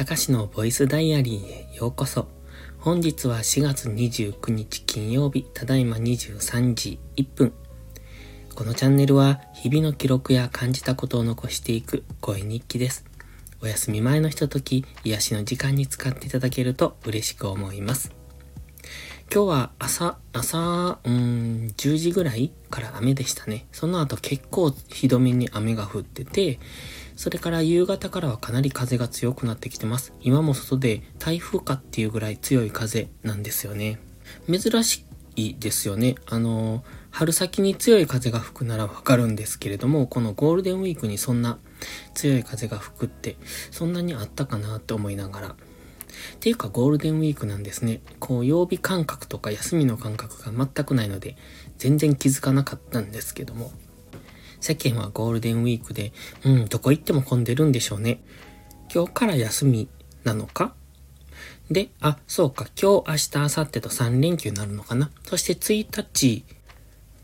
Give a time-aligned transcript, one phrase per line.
[0.00, 2.26] たかしのボイスダイアリーへようこそ。
[2.78, 7.52] 本日は4月29日金曜日、ただいま23時1分。
[8.54, 13.04] このチャンネルは日々の記録や感じたことを残していく声日記です。
[13.60, 18.10] お休み前のひととき、癒しの時間に使っていただけると嬉しく思います。
[19.30, 23.66] 今日は朝、朝、うん、10時ぐらいから雨でしたね。
[23.70, 26.58] その後結構ひどめに雨が降ってて、
[27.20, 30.14] それから夕方からはかなり風が強くなってきてます。
[30.22, 34.00] 今も外で台風かっていうぐらい強い風なんですよね。
[34.46, 35.04] 珍し
[35.36, 36.14] いですよね。
[36.24, 41.58] あの、春先に強い風が吹くならわかるんですけれども、このゴールデンウィークにそんな
[42.14, 43.36] 強い風が吹くって、
[43.70, 45.54] そんなにあったかなって思いながらっ
[46.40, 48.00] ていうかゴールデンウィークなんですね。
[48.18, 51.36] こう曜日感覚とか休みの感覚が全くないので、
[51.76, 53.72] 全然気づかなかったんですけども。
[54.60, 56.12] 世間はゴールデンウィークで、
[56.44, 58.20] うん、どこ行っても混んでるんでしょうね。
[58.92, 59.88] 今日から休み
[60.24, 60.74] なのか？
[61.70, 65.10] で、あ、そうか、今日、明日、明後日と3連休になるのかな？
[65.24, 66.44] そして1日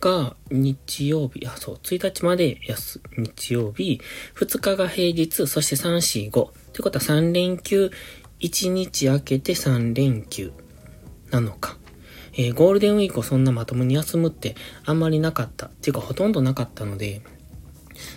[0.00, 4.00] が日曜日、あ、そう、1日まで休、日曜日、
[4.36, 6.44] 2日が平日、そして3、4、5。
[6.44, 7.90] ってことは3連休
[8.40, 10.52] 1日空けて3連休
[11.30, 11.76] なのか。
[12.36, 15.66] えー、ゴールデンウィークをそんなまともに休むってあんまりなかった。
[15.66, 17.22] っていうかほとんどなかったので、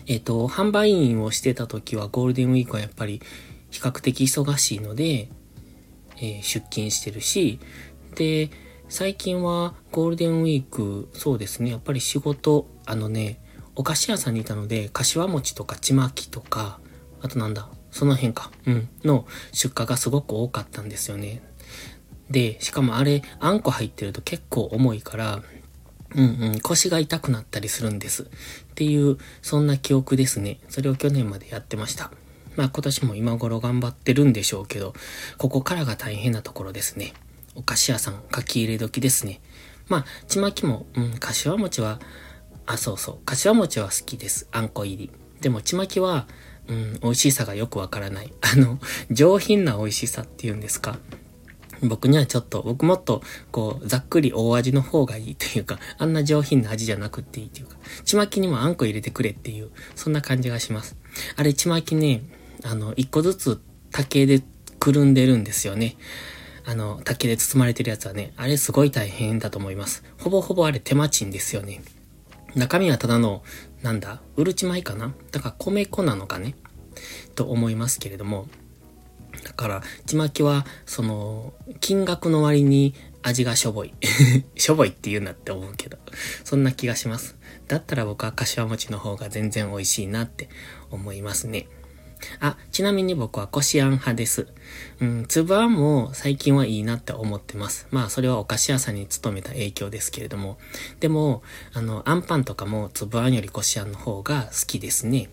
[0.08, 3.22] えっ、ー、と、販売員をしてた時はゴールデンウィークはやっぱり
[3.72, 5.30] 比較的忙しいので、
[6.18, 7.60] えー、出勤してるし、
[8.16, 8.50] で、
[8.90, 13.40] 最近はゴールデンウィーク、そうですね、やっぱり仕事、あのね、
[13.76, 16.80] お菓子屋さんにいたので、柏餅とかちまきとか、
[17.22, 21.42] あとなんだ、その辺か、うん、の出荷がすごく多かったんですよね。
[22.30, 25.42] で、しかもあれ、あんこ入ってると結構重いから、
[26.16, 28.24] うんうん、腰が痛くなったりするんです。
[28.24, 28.28] っ
[28.76, 30.60] ていう、そんな記憶ですね。
[30.70, 32.12] それを去年までやってました。
[32.56, 34.94] まあ今年も今頃頑張ってるんでしょうけど、
[35.38, 37.14] ここからが大変なところですね。
[37.56, 39.42] お菓子屋さん、書き入れ時ですね。
[39.88, 42.00] まあ、ちまきも、うん、柏餅は、
[42.66, 44.48] あ、そうそう、柏餅は好きです。
[44.52, 45.12] あんこ入り。
[45.42, 46.28] でも、ちまきは、
[46.68, 48.32] うん、美味しさがよくわからない。
[48.42, 48.80] あの、
[49.10, 51.00] 上品な美味しさっていうんですか。
[51.84, 60.98] 僕にはちょっと、僕もっと、こう、ざっくり大味の方がいいというか、あんな上品な味じゃなくっていいというか、ちまきにもあんこ入れてくれっていう、そんな感じがします。
[61.36, 62.24] あれ、ちまきね、
[62.64, 64.44] あの、一個ずつ竹で
[64.80, 65.96] くるんでるんですよね。
[66.66, 70.04] あの、竹で包まれてるやつはね、あれすごい大変だと思います。
[70.20, 71.82] ほぼほぼあれ手間賃ですよね。
[72.56, 73.44] 中身はただの、
[73.82, 75.14] なんだ、うるち米かな？
[75.32, 76.56] だから米粉なのかね？
[77.36, 78.48] と思いますけれども。
[79.44, 83.94] だから、ちまきは、その、金額の割に味がしょぼい。
[84.56, 85.98] しょぼいって言うなって思うけど。
[86.44, 87.36] そんな気がします。
[87.68, 90.50] だったら僕は柏餅の方が全然美味しいなって
[90.90, 91.68] 思いますね。
[92.40, 94.48] あ、ちなみに僕はこしあん派です。
[95.00, 97.88] うん、粒あんも最近はいいなって思ってます。
[97.92, 100.58] まあ、それはお菓子屋さんに勤めた影響ですけれども。
[101.00, 105.30] でも、あの、あんパンとかも粒あんよりこしあんの方が好きですね。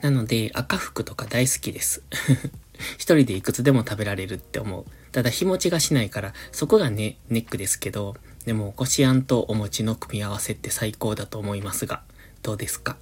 [0.00, 2.02] なので、赤服とか大好きです。
[2.96, 4.84] 一人でいくつでも食べられるって思う。
[5.12, 12.02] ただ日持ちがしないから、そこがね、ネックですけど、でも、こしあんとお餅の組み合わせって最高だと思いますが、
[12.42, 12.96] どうですか？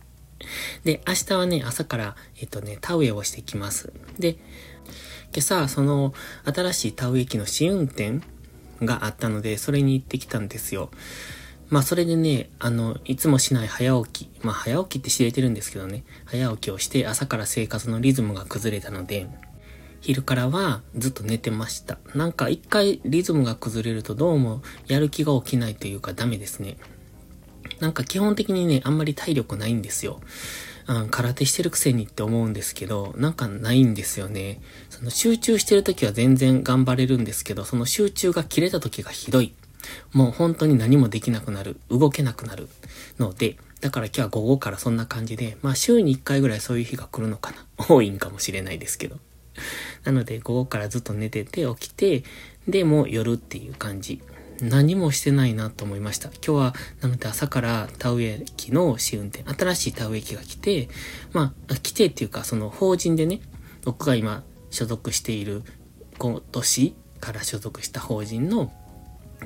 [0.84, 3.92] で、明日はね、朝から、えっとね、田植えをしてきます。
[4.18, 4.32] で、
[5.32, 8.20] 今朝、その、新しい田植え機の試運転
[8.82, 10.90] があったので、それに行ってきたんですよ。
[11.68, 14.30] まあ、それでね、あの、いつもしない早起き。
[14.42, 19.28] まあ、早起きって知れてるんですけどね、早起きをして朝から生活のリズムが崩れたので、
[20.00, 21.98] 昼からはずっと寝てました。
[22.14, 26.76] なんか一回リズムが崩れるとどうもやる気が起きないというかダメですね。
[27.80, 30.20] なんか基本的にね、あんまり体力ないんですよ。
[30.86, 34.60] うん、空手してるくせにって思うんですけど、なんかないんですよね。
[34.88, 39.52] その集中してる時は全然頑張れるんですけど、その集中が切れた時がひどい。
[40.12, 41.78] もう本当に何もできなくなる。
[41.88, 42.68] 動けなくなる。
[43.18, 47.66] ので、だから今日は午後からそんな感じで、まあ週に1回ぐらいそういう日が来るのかな。
[47.88, 49.18] 多いんかもしれないですけど。
[50.04, 52.24] なので午後からずっと寝てて起きて、
[52.68, 54.20] で、もう夜っていう感じ。
[54.60, 56.28] 何もしてないなと思いました。
[56.28, 60.88] 今日は、なので朝から田植え機の試運転、新しい田植え機が来て、
[61.32, 63.40] まあ、来てっていうか、その法人でね、
[63.84, 65.62] 僕が今所属している、
[66.18, 68.72] 今年から所属した法人の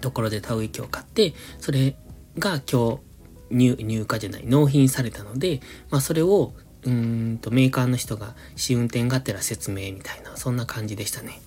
[0.00, 1.96] ところで田植え機を買って、それ
[2.38, 3.10] が今日
[3.50, 5.60] 入、入荷じゃない、納品されたので、
[5.90, 6.52] まあそれを、
[6.82, 11.40] うんとメーカーの人が試運転がてら説明みたいな、そんな感じでしたね。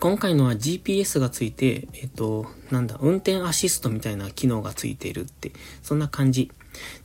[0.00, 5.52] 今回のは GPS がついて、えっと、なんだ、運転アシストみたいな機能がついているって、
[5.82, 6.52] そんな感じ。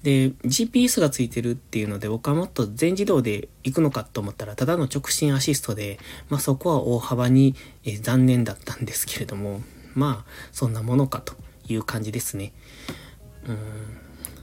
[0.03, 5.97] で、GPS がついてるっていうので、僕はもっと全自動で行くのかと思ったら、ただの直進アシストで、
[6.29, 9.61] まあそこは大幅に、え残念だったんですけれども、
[9.95, 11.33] まあ、そんなものかと
[11.67, 12.53] いう感じですね。
[13.47, 13.57] うん。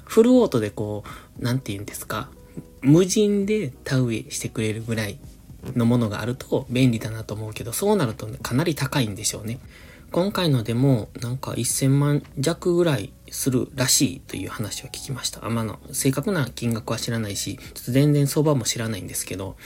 [0.04, 1.04] フルオートでこ
[1.38, 2.28] う、なんて言うんですか、
[2.82, 5.18] 無人で田植えしてくれるぐらい
[5.76, 9.58] のものがあると便利だなと思うけど、そうなると、ね、かなり高いんでしょうね。
[10.10, 15.44] 今回のでもなんか1000万弱ぐらいするらしいという話を聞きました。
[15.44, 19.56] あまあの、正確な金額は知らないし、ちょっと全然相場も知らないんですけど、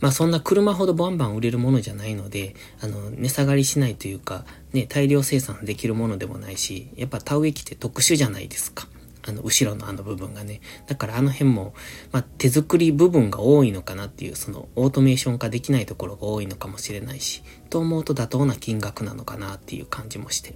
[0.00, 8.88] まあそんな車ほどバンバン売れるものじゃないので、あの、値下がりしないというか、ね、大量生産できるものでもないし、やっぱ田植え機って特殊じゃないですか。
[9.24, 10.60] あの、後ろのあの部分がね。
[10.86, 11.74] だからあの辺も、
[12.10, 20.54] まあ、手作り部分が多いのかなっていう、その、オートメーション化できないところが多いのかもしれないし、と思うと妥当な金額なのかなっていう感じもして。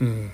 [0.00, 0.30] うん。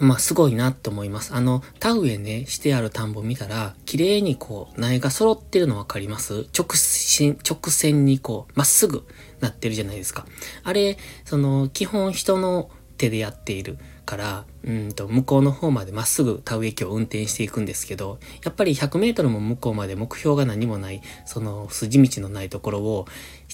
[0.00, 1.34] まあ、すごいなと思います。
[1.34, 6.46] あの、田植えね、してある田んぼ見たら、綺麗にこう、苗が揃ってるのわかります？
[6.58, 9.06] 直進、直線にこう、まっすぐ
[9.40, 10.26] なってるじゃないですか。
[10.64, 13.78] あれ、その、基本人の手でやっている。
[14.04, 23.06] から、うんと、向こうの方までまっすぐ田植え機を運転していくんですけど、やっぱり100メートルも向こうまで目標が何もない、その筋道のないところを、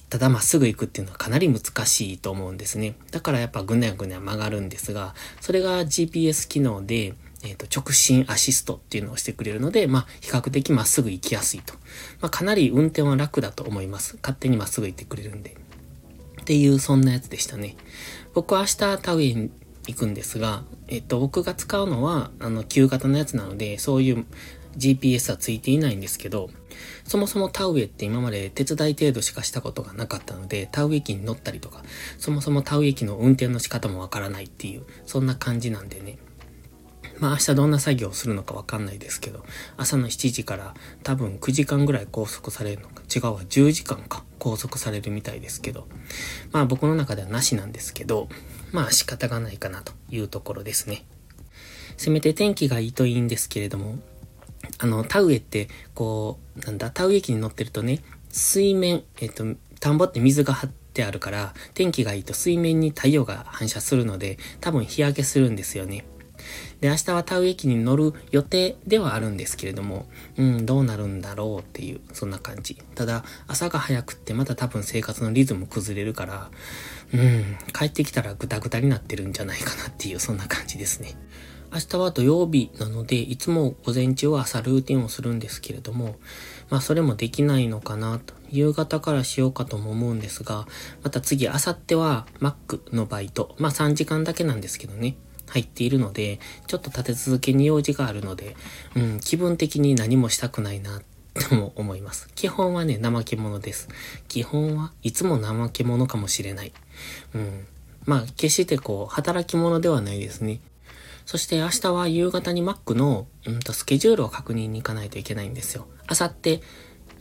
[0.09, 2.95] ただまっすぐ行くっていうのはかなり難しいと思うんですね。
[3.11, 11.75] だからやっぱぐねぐね曲がるんですが、それが GPS 機能で、え、と、直進アシストっていうのをしてくれるので、まあ、比較的まっすぐ行きやすいと。
[12.21, 14.19] まあ、かなり運転は楽だと思います。
[14.23, 15.57] 勝手にまっすぐ行ってくれるんで。
[16.41, 17.77] っていう、そんなやつでしたね。
[18.35, 19.51] 僕は明日田植え
[19.87, 24.27] 行くんですが、えっと、僕が使うのは、あの、旧型のやつなので、そういう
[24.77, 26.51] GPS はついていないんですけど、
[27.05, 31.83] そもそも田植えって今まで手伝い程度しかしたことがなかったので、田植え機に乗ったりとか、
[32.19, 36.19] そもそも田植え機の運転の仕方もわからないっていう、そんな感じなんでね。
[37.19, 39.45] まあ明日どんな作業をするのかわかんないですけど、
[39.77, 45.89] 朝の7時から多分9時間ぐらい拘束されるのか、違うわ、10時間か拘束されるみたいですけど、
[46.53, 48.29] まあ僕の中ではなしなんですけど、
[48.73, 51.05] まあ仕方がないかなというところですね。
[51.97, 53.99] せめて天気がいいといいんですけれども、
[54.79, 59.45] あの、田植えって、こう、なんだ、田植え機に乗ってるとね、水面、えっと、
[59.81, 66.05] 田んぼって水が張ってあるから、天気がいいと水面に太陽が反射するので、多分日焼けするんですよね。
[66.81, 70.07] で、明日は田植え機に乗る予定ではあるんですけれども、
[70.37, 72.77] うん、どうなるんだろうっていう、そんな感じ。
[72.95, 76.51] ただ、朝が早くってまた多分生活のリズム崩れるから、
[77.13, 81.17] うん、帰ってきたらグタグタになってるんじゃないかなっていう、そんな感じですね。
[81.73, 86.17] 明日は土曜日なので、いつも午前中は朝ルーティンをするんですけれども、
[86.71, 88.35] まあそれもできないのかなと。
[88.51, 90.67] 夕方からしようかとも思うんですが、
[91.03, 93.55] また次、明後日は Mac のバイト。
[93.59, 95.17] まあ3時間だけなんですけどね。
[95.49, 98.57] 入っているので、ちょっと立て続けに用事があるので、
[98.95, 101.03] うん、気分的に何もしたくないな、
[101.49, 102.29] とも思います。
[102.35, 103.89] 基本はね、怠け者です。
[104.29, 106.73] 基本はいつも怠け者かもしれない。
[107.35, 107.67] うん。
[108.05, 110.61] まあ、決してこう、働き者ではないですね。
[111.27, 115.89] そして明日は夕方に Mac の、うんと、スケジュールを確認に行かないといけないんですよ。
[116.07, 116.63] あさって、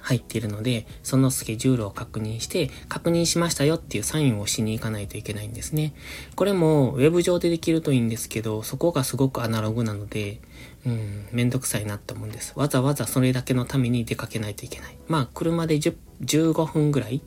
[0.05, 5.95] 入っているので、そのスケジュールを確認して、確認しましたよっていうサインをしに行かないといけないんですね。
[6.35, 10.41] これもウェブ上でできるといいんですけど、そこがすごくアナログなので、
[10.85, 12.53] うん、めんどくさいなって思うんです。
[12.55, 14.97] わざわざそれだけのために出かけないといけない。
[15.07, 17.21] まあ、車で10 15分ぐらい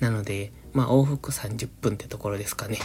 [0.00, 2.78] なので、まあ、往復30分ってところですかね。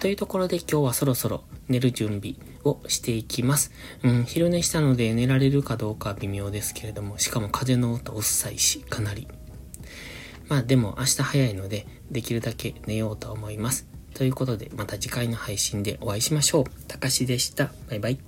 [0.00, 3.70] というところで今日はそろそろ寝る準備をしていきます。
[4.02, 9.28] うん、昼寝したので寝られるかどうかは微妙ですけれども、しかも風の音うっさいし、かなり。
[10.48, 13.88] まあでも明日早いので、できるだけ寝ようと思います。
[14.14, 16.64] ということで、また次回の配信でお会いしましょう。
[16.88, 17.70] たかしでした。
[17.88, 18.18] バイバイ。